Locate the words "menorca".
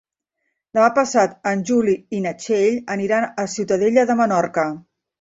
4.25-4.71